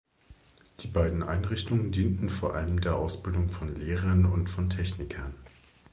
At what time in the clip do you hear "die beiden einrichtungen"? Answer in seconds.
0.79-1.91